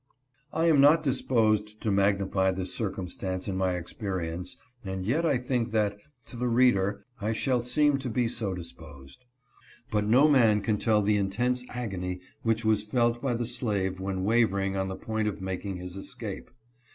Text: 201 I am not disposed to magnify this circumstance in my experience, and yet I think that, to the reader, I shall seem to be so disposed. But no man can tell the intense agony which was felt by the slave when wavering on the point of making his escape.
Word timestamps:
201 0.51 0.65
I 0.65 0.75
am 0.75 0.81
not 0.81 1.03
disposed 1.03 1.79
to 1.79 1.91
magnify 1.91 2.49
this 2.49 2.73
circumstance 2.73 3.47
in 3.47 3.55
my 3.55 3.73
experience, 3.75 4.57
and 4.83 5.05
yet 5.05 5.27
I 5.27 5.37
think 5.37 5.69
that, 5.73 5.95
to 6.25 6.35
the 6.35 6.47
reader, 6.47 7.05
I 7.21 7.33
shall 7.33 7.61
seem 7.61 7.99
to 7.99 8.09
be 8.09 8.27
so 8.27 8.55
disposed. 8.55 9.25
But 9.91 10.07
no 10.07 10.27
man 10.27 10.61
can 10.61 10.79
tell 10.79 11.03
the 11.03 11.17
intense 11.17 11.63
agony 11.69 12.19
which 12.41 12.65
was 12.65 12.81
felt 12.81 13.21
by 13.21 13.35
the 13.35 13.45
slave 13.45 13.99
when 13.99 14.23
wavering 14.23 14.75
on 14.75 14.87
the 14.87 14.95
point 14.95 15.27
of 15.27 15.39
making 15.39 15.77
his 15.77 15.95
escape. 15.95 16.49